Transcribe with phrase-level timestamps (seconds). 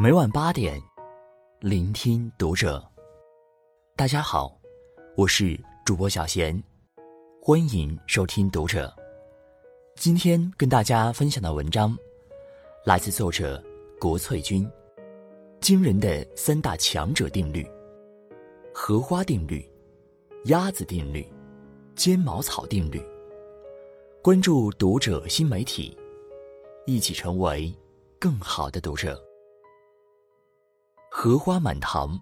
[0.00, 0.80] 每晚八点，
[1.58, 2.80] 聆听读者。
[3.96, 4.56] 大家好，
[5.16, 6.62] 我是主播小贤，
[7.42, 8.94] 欢迎收听读者。
[9.96, 11.98] 今天跟大家分享的文章，
[12.84, 13.60] 来自作者
[13.98, 14.70] 国粹君。
[15.60, 17.68] 惊人的三大强者定律：
[18.72, 19.68] 荷花定律、
[20.44, 21.26] 鸭子定律、
[21.96, 23.04] 尖毛草定律。
[24.22, 25.98] 关注读者新媒体，
[26.86, 27.74] 一起成为
[28.20, 29.20] 更好的读者。
[31.10, 32.20] 荷花满堂，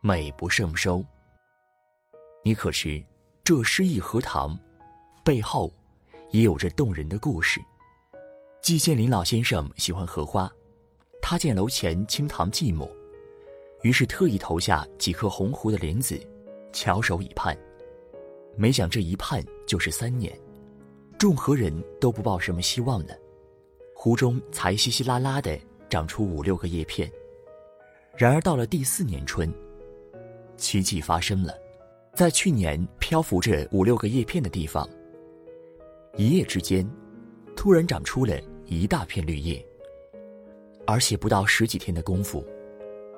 [0.00, 1.04] 美不胜收。
[2.42, 3.02] 你可知
[3.44, 4.58] 这诗意荷塘
[5.22, 5.72] 背后
[6.30, 7.60] 也有着动人的故事？
[8.62, 10.50] 季羡林老先生喜欢荷花，
[11.22, 12.90] 他见楼前青塘寂寞，
[13.82, 16.18] 于是特意投下几颗红湖的莲子，
[16.72, 17.56] 翘首以盼。
[18.56, 20.36] 没想这一盼就是三年。
[21.18, 23.14] 众荷人都不抱什么希望了，
[23.94, 25.56] 湖中才稀稀拉拉的
[25.88, 27.10] 长出五六个叶片。
[28.16, 29.52] 然而到了第四年春，
[30.56, 31.52] 奇迹发生了，
[32.14, 34.88] 在去年漂浮着五六个叶片的地方，
[36.16, 36.88] 一夜之间，
[37.56, 39.64] 突然长出了一大片绿叶。
[40.86, 42.46] 而且不到十几天的功夫，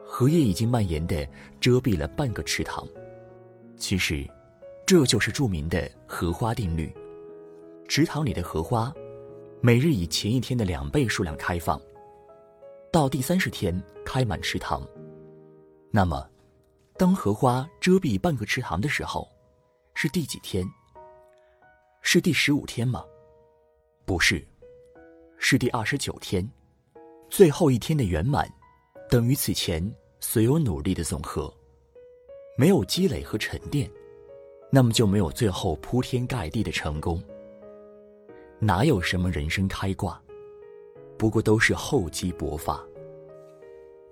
[0.06, 1.28] 荷叶已经蔓延的
[1.61, 2.87] 遮蔽了半个池塘。
[3.77, 4.27] 其实，
[4.87, 6.91] 这就是著名的荷花定律。
[7.87, 8.91] 池塘里的荷花，
[9.61, 11.78] 每日以前一天的两倍数量开放。
[12.97, 14.83] 到第三十天开满池塘。
[15.91, 16.27] 那么，
[16.97, 19.29] 当荷花遮蔽半个池塘的时候，
[19.93, 20.67] 是第几天？
[22.01, 23.05] 是第十五天吗？
[24.07, 24.43] 不是，
[25.37, 26.51] 是第二十九天。
[27.29, 28.51] 最后一天的圆满，
[29.11, 31.53] 等于此前所有努力的总和。
[32.57, 33.91] 没有积累和沉淀，
[34.71, 37.23] 那么就没有最后铺天盖地的成功。
[38.59, 40.19] 哪有什么人生开挂，
[41.19, 42.84] 不过都是厚积薄发。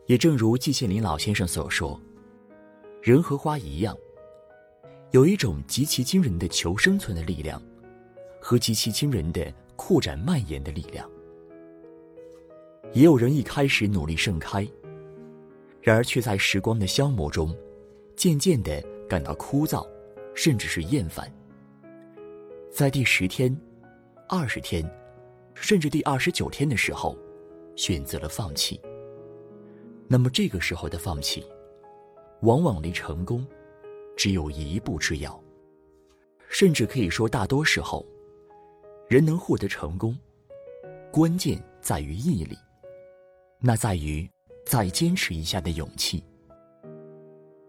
[0.07, 2.01] 也正如季羡林老先生所说，
[3.03, 3.97] 人和花一样，
[5.13, 7.63] 有一种极其惊人的求生存的力量，
[8.41, 11.09] 和极其惊人的扩展蔓延的力量。
[12.93, 14.67] 也有人一开始努力盛开，
[15.81, 17.57] 然而却在时光的消磨中，
[18.17, 19.87] 渐渐的感到枯燥，
[20.35, 21.33] 甚至是厌烦。
[22.71, 23.57] 在第十天。
[24.27, 24.83] 二十天，
[25.55, 27.17] 甚至第二十九天的时候，
[27.77, 28.81] 选择了放弃。
[30.07, 31.45] 那么这个时候的放弃，
[32.43, 33.47] 往往离成功
[34.17, 35.43] 只有一步之遥。
[36.51, 38.05] 甚至可以说，大多时候，
[39.09, 40.17] 人能获得成功，
[41.11, 42.57] 关键在于毅力，
[43.59, 44.29] 那在于
[44.67, 46.23] 再坚持一下的勇气。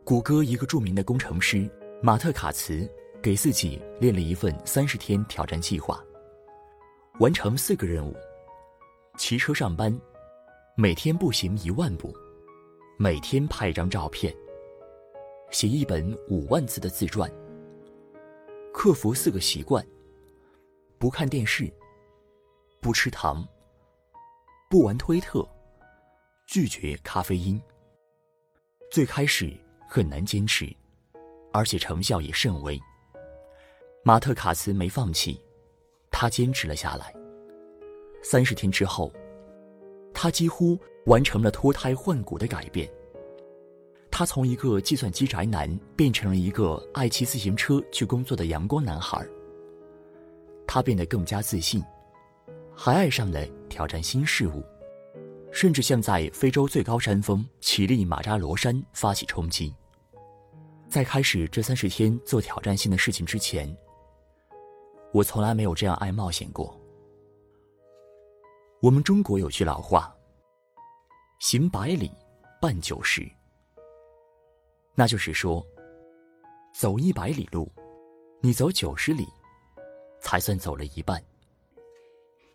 [0.03, 1.67] 谷歌一个著名的工程师
[2.03, 2.87] 马特卡茨
[3.23, 6.03] 给自己列了一份三十天挑战计划。
[7.19, 8.13] 完成四个任务：
[9.17, 9.97] 骑车上班，
[10.75, 12.13] 每天步行一万步，
[12.97, 14.35] 每天拍一张照片，
[15.49, 17.31] 写一本五万字的自传。
[18.73, 19.85] 克服四个习惯：
[20.99, 21.71] 不看电视，
[22.81, 23.47] 不吃糖，
[24.69, 25.47] 不玩推特，
[26.45, 27.61] 拒绝咖啡因。
[28.91, 29.55] 最开始
[29.87, 30.69] 很难坚持，
[31.53, 32.77] 而且成效也甚微。
[34.03, 35.41] 马特卡茨没放弃。
[36.17, 37.13] 他坚持了下来。
[38.23, 39.11] 三十天之后，
[40.13, 42.89] 他几乎完成了脱胎换骨的改变。
[44.09, 49.27] 他从一个计算机宅男变成了一个爱骑自行车去工作的阳光男孩。
[50.65, 51.83] 他变得更加自信，
[52.73, 54.63] 还爱上了挑战新事物，
[55.51, 59.75] 甚至向在非洲最高山峰乞力马扎罗山发起冲击。
[60.87, 63.75] 在开始这三十天做挑战性的事情之前。
[65.15, 66.77] 我从来没有这样爱冒险过。
[68.81, 70.13] 我们中国有句老话
[71.39, 72.11] ：“行百里，
[72.61, 73.25] 半九十。”
[74.93, 75.65] 那就是说，
[76.73, 77.71] 走一百里路，
[78.41, 79.25] 你走九十里，
[80.19, 81.23] 才算走了一半。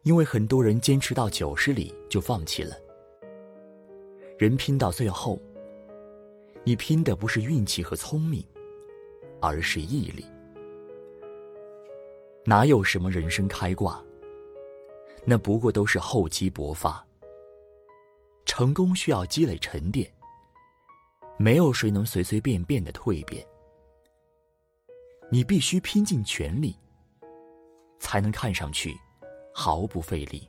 [0.03, 2.77] 因为很多人坚持到九十里就放弃了。
[4.39, 5.41] 人拼到最后，
[6.63, 8.47] 你拼的不是运气和聪明，
[9.41, 10.27] 而是毅力。
[12.45, 14.03] 哪有什么人生开挂？
[15.25, 17.07] 那不过都是厚积薄发。
[18.47, 20.11] 成功需要积累沉淀，
[21.37, 23.47] 没有谁能随随便便的蜕变。
[25.31, 26.75] 你必须拼尽全力，
[28.01, 28.97] 才能看上去
[29.53, 30.49] 毫不费力。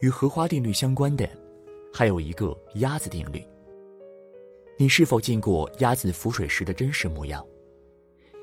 [0.00, 1.26] 与荷花定律相关的，
[1.94, 3.42] 还有一个鸭子定律。
[4.76, 7.46] 你是否见过鸭子浮水时的真实模样？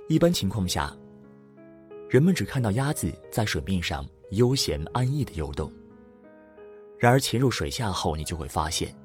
[0.07, 0.97] 一般情况下。
[2.09, 5.71] 人们只看到鸭子在水面上悠闲安逸的游动，
[6.97, 8.95] 然而潜入水下后，你就会发现，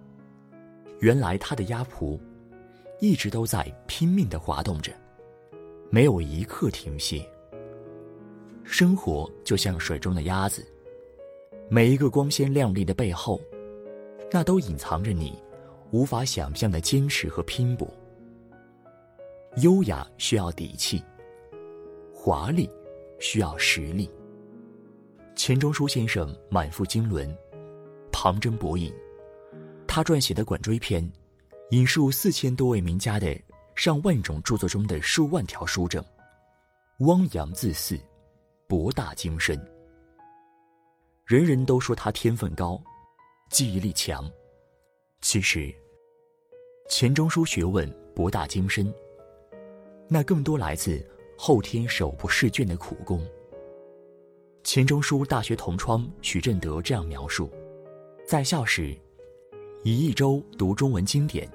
[1.01, 2.21] 原来它的鸭蹼
[3.01, 4.93] 一直都在拼命的滑动着，
[5.89, 7.27] 没有一刻停歇。
[8.63, 10.65] 生活就像水中的鸭子，
[11.69, 13.41] 每一个光鲜亮丽的背后，
[14.31, 15.37] 那都隐藏着你
[15.91, 17.89] 无法想象的坚持和拼搏。
[19.63, 21.03] 优雅需要底气，
[22.15, 22.71] 华丽
[23.21, 24.11] 需要实力。
[25.37, 27.33] 钱钟书先生满腹经纶，
[28.11, 28.93] 旁征博引，
[29.87, 31.03] 他撰写的《管锥篇》，
[31.71, 33.39] 引述四千多位名家的
[33.75, 36.05] 上万种著作中的数万条书证，
[37.01, 37.99] 汪洋恣肆，
[38.67, 39.59] 博大精深。
[41.25, 42.83] 人人都说他天分高，
[43.51, 44.29] 记忆力强，
[45.21, 45.73] 其实
[46.89, 48.93] 钱钟书学问博大精深。
[50.09, 51.01] 那更多来自
[51.43, 53.27] 后天手不释卷的苦功。
[54.63, 57.51] 钱钟书大学同窗许振德这样描述：
[58.27, 58.95] 在校时，
[59.83, 61.51] 以一周读中文经典，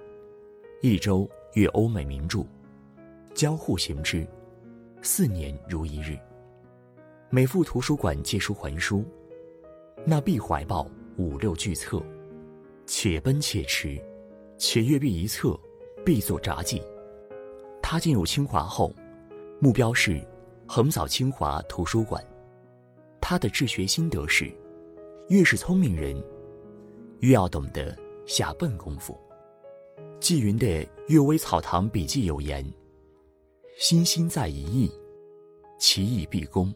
[0.81, 2.43] 一周阅欧美名著，
[3.35, 4.25] 交互行之，
[5.03, 6.17] 四年如一日。
[7.29, 9.05] 每赴图书馆借书还书，
[10.03, 12.01] 那必怀抱五六巨册，
[12.87, 14.03] 且奔且驰，
[14.57, 15.55] 且阅毕一册，
[16.03, 16.81] 必作札记。
[17.83, 18.91] 他进入清华后，
[19.59, 20.21] 目标是
[20.67, 22.23] 横扫清华图书馆。
[23.21, 24.51] 他的治学心得是：
[25.29, 26.21] 越是聪明人，
[27.21, 27.97] 越要懂得
[28.27, 29.19] 下笨功夫。
[30.19, 30.67] 纪云的
[31.07, 32.65] 《阅微草堂笔记》有言
[33.79, 34.91] ：“心心在一意，
[35.79, 36.71] 其意必功；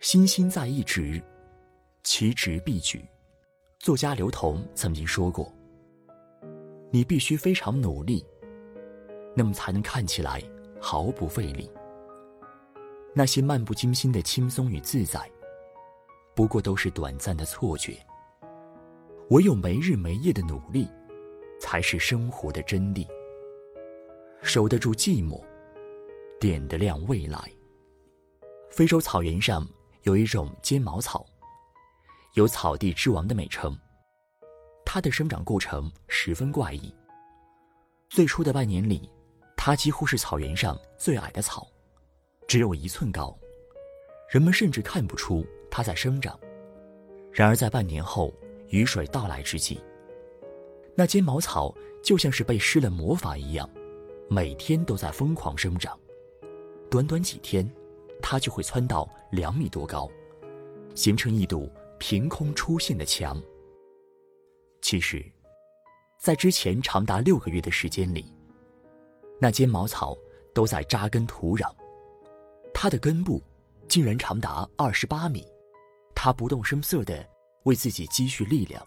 [0.00, 1.22] 心心在一职，
[2.02, 3.04] 其职必举。”
[3.78, 5.52] 作家刘同曾经说过
[6.90, 8.24] ：“你必须非常努力。”
[9.36, 10.42] 那么才能看起来
[10.80, 11.70] 毫不费力。
[13.14, 15.20] 那些漫不经心的轻松与自在，
[16.34, 17.98] 不过都是短暂的错觉。
[19.30, 20.88] 唯有没日没夜的努力，
[21.60, 23.06] 才是生活的真谛。
[24.42, 25.42] 守得住寂寞，
[26.38, 27.38] 点得亮未来。
[28.70, 29.68] 非洲草原上
[30.02, 31.26] 有一种尖毛草，
[32.34, 33.76] 有“草地之王”的美称。
[34.84, 36.94] 它的生长过程十分怪异。
[38.08, 39.10] 最初的半年里。
[39.62, 41.68] 它几乎是草原上最矮的草，
[42.50, 43.38] 只有一寸高，
[44.28, 46.36] 人们甚至看不出它在生长。
[47.30, 48.34] 然而在半年后
[48.70, 49.80] 雨水到来之际，
[50.96, 53.70] 那尖毛草就像是被施了魔法一样，
[54.28, 55.96] 每天都在疯狂生长。
[56.90, 57.64] 短短几天，
[58.20, 60.10] 它就会蹿到两米多高，
[60.96, 61.70] 形成一堵
[62.00, 63.40] 凭空出现的墙。
[64.82, 65.24] 其实，
[66.18, 68.26] 在之前长达六个月的时间里。
[69.38, 70.18] 那尖毛草
[70.52, 71.72] 都在扎根土壤，
[72.82, 73.42] 它的根部
[73.88, 75.46] 竟然长达二十八米，
[76.14, 77.22] 它不动声色地
[77.64, 78.82] 为自己积蓄力量，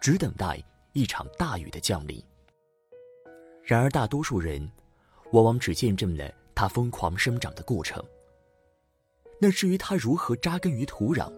[0.00, 0.60] 只等待
[0.94, 2.20] 一场大雨的降临。
[3.62, 4.68] 然而，大多数人
[5.30, 8.04] 往往只见证了它疯狂生长的过程。
[9.40, 11.32] 那至于它如何扎根于土壤，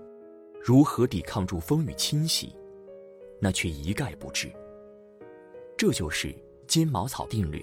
[0.64, 2.56] 如何抵抗住风雨侵袭，
[3.38, 4.50] 那却一概不知。
[5.76, 6.34] 这就是
[6.66, 7.62] 金毛草定律。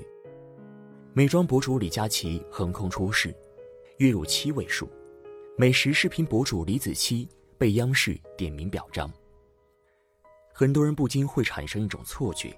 [1.13, 3.35] 美妆博主李佳琦横空出世，
[3.97, 4.85] 月入七位数；
[5.57, 7.27] 美食视频博主李子柒
[7.57, 9.11] 被央视点名表彰。
[10.53, 12.56] 很多人不禁会产生一种错觉，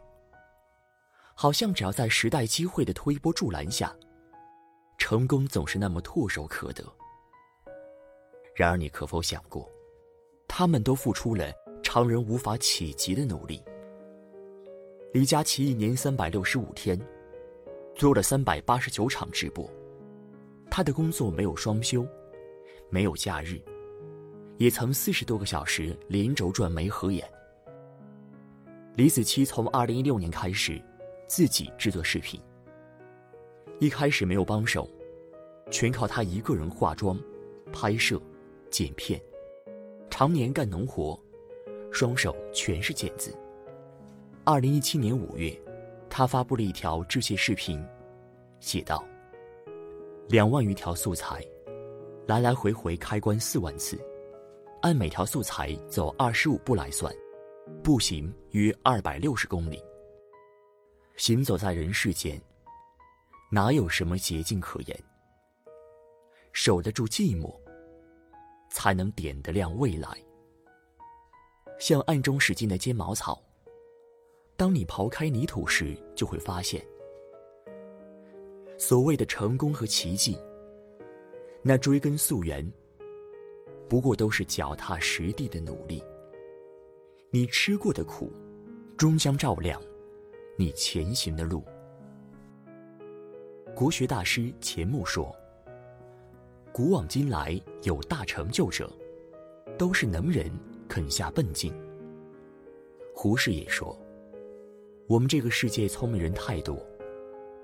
[1.35, 3.95] 好像只要在时代机会的推波助澜下，
[4.97, 6.83] 成功总是那么唾手可得。
[8.53, 9.69] 然而，你可否想过，
[10.45, 13.63] 他们都付出了常人无法企及的努力？
[15.13, 16.99] 李佳琦一年三百六十五天。
[17.95, 19.69] 做了三百八十九场直播，
[20.69, 22.05] 他的工作没有双休，
[22.89, 23.59] 没有假日，
[24.57, 27.27] 也曾四十多个小时连轴转没合眼。
[28.95, 30.81] 李子柒从二零一六年开始
[31.27, 32.39] 自己制作视频，
[33.79, 34.89] 一开始没有帮手，
[35.71, 37.19] 全靠他一个人化妆、
[37.71, 38.21] 拍摄、
[38.69, 39.21] 剪片，
[40.09, 41.19] 常年干农活，
[41.91, 43.35] 双手全是茧子。
[44.43, 45.57] 二零一七年五月。
[46.11, 47.85] 他发布了一条致谢视频，
[48.59, 49.05] 写道
[50.29, 51.43] ：“两万余条素材，
[52.27, 53.99] 来来回回开关四万次，
[54.83, 57.11] 按每条素材走二十五步来算，
[57.83, 59.83] 步行约二百六十公里。
[61.15, 62.39] 行走在人世间，
[63.49, 65.03] 哪有什么捷径可言？
[66.53, 67.51] 守得住寂寞，
[68.69, 70.07] 才能点得亮未来。
[71.79, 73.41] 像暗中使劲的尖毛草。”
[74.55, 76.85] 当你刨开泥土时，就会发现，
[78.79, 80.39] 所谓的成功和奇迹，
[81.61, 82.65] 那追根溯源，
[83.89, 86.01] 不过都是脚踏实地的努力。
[87.29, 88.31] 你吃过的苦，
[88.95, 89.79] 终将照亮
[90.55, 91.61] 你前行的路。
[93.75, 95.35] 国学大师钱穆说
[96.71, 98.89] ：“古往今来有大成就者，
[99.77, 100.49] 都是能人
[100.87, 101.73] 肯下笨劲。”
[103.13, 103.93] 胡适也说
[105.05, 106.81] ：“我们这个世界聪明人太多，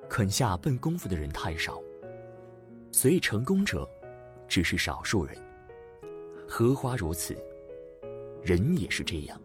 [0.09, 1.81] 肯下笨功夫的人太少，
[2.91, 3.89] 所以成功者
[4.47, 5.35] 只是少数人。
[6.47, 7.35] 荷花如此，
[8.43, 9.41] 人也是这样。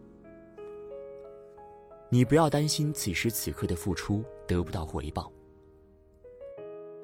[2.09, 5.33] 你不要担心此时此刻的付出得不到回报。”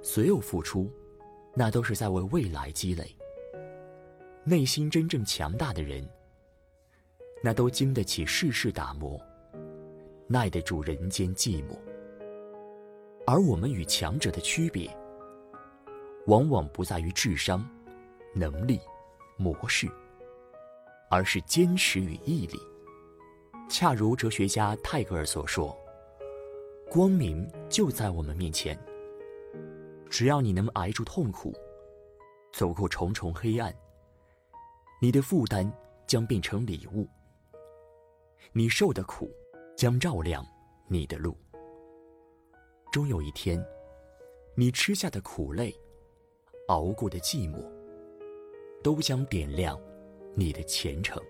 [0.02, 0.90] 所有付出，
[1.54, 3.16] 那都是在为未来积累。
[4.44, 6.08] 内心真正强大的人，
[7.42, 9.20] 那都经得起世事打磨，
[10.28, 11.76] 耐得住人间寂寞。
[13.26, 14.88] 而我们与强者的区别，
[16.26, 17.68] 往往不在于智商、
[18.32, 18.80] 能力、
[19.36, 19.90] 模式，
[21.10, 22.58] 而是坚持与毅力。
[23.68, 25.76] 恰如哲学家泰戈尔所说
[26.88, 28.78] ：“光明就在我们面前。”
[30.08, 31.52] 只要你能挨住痛苦，
[32.52, 33.74] 走过重重黑暗，
[35.02, 35.70] 你的负担
[36.06, 37.08] 将变成礼物。
[38.52, 39.28] 你受的苦，
[39.76, 40.46] 将照亮
[40.86, 41.36] 你的路。
[42.90, 43.62] 终有一天，
[44.54, 45.74] 你吃下的苦累，
[46.68, 47.62] 熬过的寂寞，
[48.82, 49.78] 都将点亮
[50.34, 51.22] 你的前程。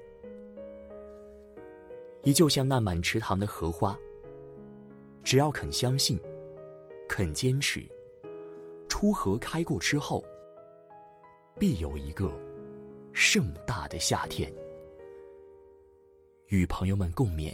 [2.22, 3.98] 你就像那满池塘的荷花，
[5.24, 6.20] 只要肯相信，
[7.08, 7.84] 肯坚持。
[8.88, 10.24] 出荷开过之后，
[11.58, 12.32] 必有一个
[13.12, 14.52] 盛大的夏天。
[16.46, 17.52] 与朋友们共勉。